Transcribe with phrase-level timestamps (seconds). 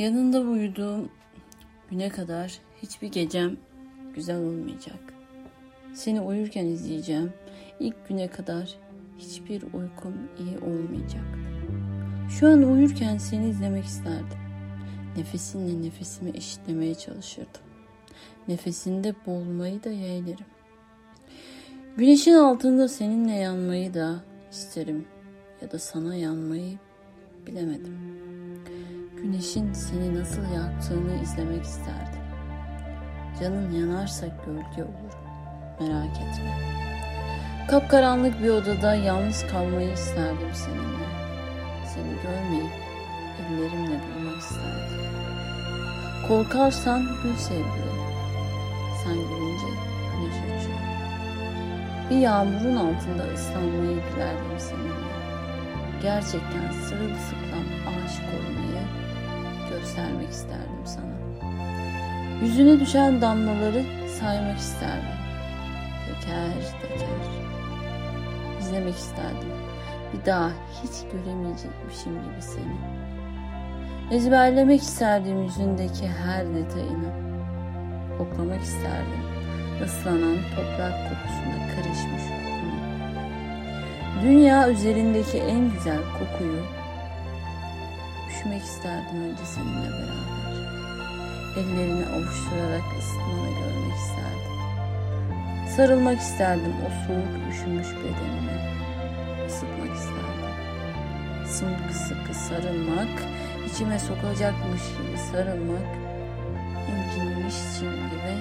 [0.00, 1.08] Yanında uyuduğum
[1.90, 3.56] güne kadar hiçbir gecem
[4.14, 4.98] güzel olmayacak.
[5.94, 7.32] Seni uyurken izleyeceğim.
[7.80, 8.74] İlk güne kadar
[9.18, 11.24] hiçbir uykum iyi olmayacak.
[12.30, 14.38] Şu an uyurken seni izlemek isterdim.
[15.16, 17.62] Nefesinle nefesimi eşitlemeye çalışırdım.
[18.48, 20.46] Nefesinde boğulmayı da yeğlerim.
[21.96, 25.04] Güneşin altında seninle yanmayı da isterim
[25.62, 26.78] ya da sana yanmayı
[27.46, 28.20] bilemedim.
[29.22, 32.22] Güneşin seni nasıl yaktığını izlemek isterdim.
[33.40, 35.14] Canın yanarsa gölge olur.
[35.80, 36.58] Merak etme.
[37.70, 41.08] Kapkaranlık bir odada yalnız kalmayı isterdim seninle.
[41.94, 42.72] Seni görmeyip
[43.40, 45.00] ellerimle bulmak isterdim.
[46.28, 48.00] Korkarsan gül sevgilim.
[49.04, 49.66] Sen gülünce
[50.16, 50.78] güneş açıyor.
[52.10, 55.10] Bir yağmurun altında ıslanmayı dilerdim seninle.
[56.02, 59.09] Gerçekten sırılsıklam aşık olmayı
[59.70, 61.20] göstermek isterdim sana.
[62.42, 63.84] Yüzüne düşen damlaları
[64.20, 65.20] saymak isterdim.
[66.06, 67.08] Teker teker.
[68.60, 69.48] İzlemek isterdim.
[70.12, 70.50] Bir daha
[70.82, 72.76] hiç göremeyecekmişim gibi seni.
[74.16, 77.30] Ezberlemek isterdim yüzündeki her detayını.
[78.18, 79.30] Koklamak isterdim
[79.84, 82.80] ıslanan toprak kokusuna karışmış kokunu.
[84.22, 86.79] Dünya üzerindeki en güzel kokuyu
[88.40, 90.50] üşümek isterdim önce seninle beraber.
[91.56, 94.52] Ellerini avuşturarak ısıtmanı görmek isterdim.
[95.76, 98.72] Sarılmak isterdim o soğuk üşümüş bedenine.
[99.46, 100.50] Isıtmak isterdim.
[101.46, 103.22] Sımsıkı sarılmak,
[103.72, 105.88] içime sokacakmış gibi sarılmak,
[106.90, 108.34] incinmişçim gibi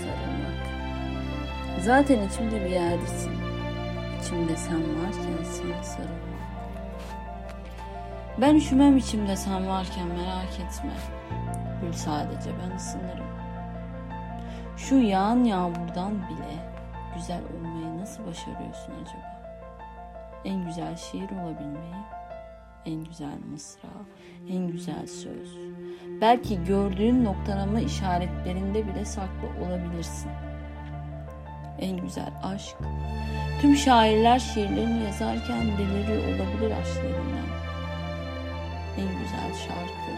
[0.00, 0.64] sarılmak.
[1.84, 3.32] Zaten içimde bir yerdesin.
[4.22, 6.33] İçimde sen varken sana sarılmak.
[8.40, 10.92] Ben üşümem içimde sen varken merak etme.
[11.80, 13.26] Gül sadece ben ısınırım.
[14.76, 16.74] Şu yağan yağmurdan bile
[17.16, 19.34] güzel olmayı nasıl başarıyorsun acaba?
[20.44, 21.94] En güzel şiir olabilmeyi,
[22.86, 23.88] en güzel mısra,
[24.50, 25.58] en güzel söz.
[26.20, 30.30] Belki gördüğün noktalama işaretlerinde bile saklı olabilirsin.
[31.78, 32.76] En güzel aşk.
[33.60, 37.63] Tüm şairler şiirlerini yazarken deliriyor olabilir aşklarından.
[38.98, 40.10] En güzel şarkı.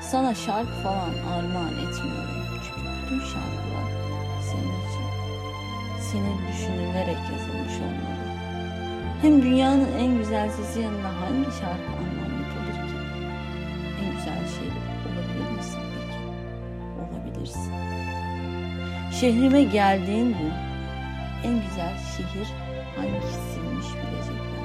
[0.00, 2.60] Sana şarkı falan armağan etmiyorum.
[2.64, 3.88] Çünkü bütün şarkılar
[4.50, 5.08] senin için.
[6.00, 8.18] Senin düşünülerek yazılmış olmalı.
[9.22, 12.96] Hem dünyanın en güzel sesi yanında hangi şarkı anlamlı kalır ki?
[14.02, 14.72] En güzel şiir
[15.06, 16.18] olabilir misin peki?
[17.00, 17.72] Olabilirsin.
[19.20, 20.52] Şehrime geldiğin gün
[21.44, 22.48] en güzel şehir
[22.96, 24.57] hangisiymiş bilecekler.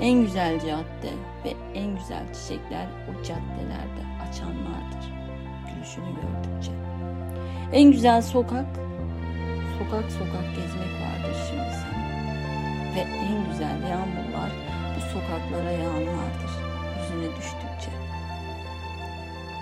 [0.00, 1.12] En güzel cadde
[1.44, 5.12] ve en güzel çiçekler o caddelerde açanlardır.
[5.66, 6.72] Gülüşünü gördükçe.
[7.72, 8.66] En güzel sokak,
[9.78, 12.02] sokak sokak gezmek vardır şimdi senin.
[12.94, 14.50] Ve en güzel yağmurlar
[14.96, 16.52] bu sokaklara yağanlardır.
[16.98, 17.90] Yüzüne düştükçe.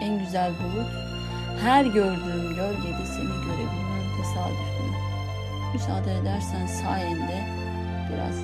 [0.00, 0.92] En güzel bulut,
[1.62, 4.96] her gördüğüm gölgede seni görebilmem tesadüf mü?
[5.74, 7.44] Müsaade edersen sayende
[8.12, 8.36] biraz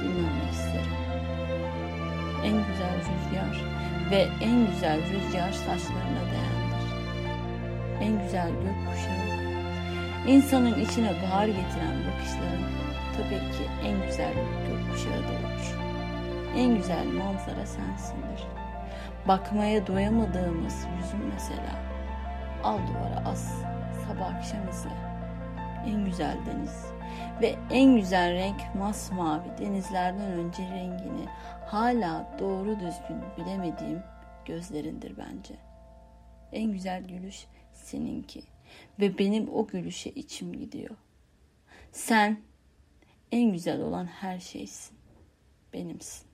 [0.00, 1.05] dinlenmek isterim.
[2.76, 3.64] Güzel rüzgar
[4.10, 6.92] ve en güzel rüzgar saçlarına değendir.
[8.00, 9.26] En güzel gökkuşağı,
[10.26, 12.62] insanın içine bahar getiren bakışların
[13.16, 14.32] tabii ki en güzel
[14.68, 15.76] gökkuşağı da olur.
[16.56, 18.46] En güzel manzara sensindir.
[19.28, 21.72] Bakmaya doyamadığımız yüzün mesela.
[22.64, 23.52] Al duvara as,
[24.06, 25.15] sabah akşam izle.
[25.86, 26.86] En güzel deniz
[27.40, 31.26] ve en güzel renk masmavi denizlerden önce rengini
[31.66, 34.02] hala doğru düzgün bilemediğim
[34.44, 35.54] gözlerindir bence.
[36.52, 38.42] En güzel gülüş seninki
[39.00, 40.96] ve benim o gülüşe içim gidiyor.
[41.92, 42.40] Sen
[43.32, 44.96] en güzel olan her şeysin.
[45.72, 46.25] Benimsin.